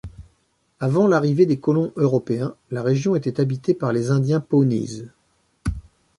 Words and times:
Avant 0.79 1.05
l'arrivée 1.07 1.45
des 1.45 1.59
colons 1.59 1.93
européens, 1.95 2.55
la 2.71 2.81
région 2.81 3.15
était 3.15 3.39
habitée 3.39 3.75
par 3.75 3.93
les 3.93 4.09
Indiens 4.09 4.39
Pawnees. 4.39 5.05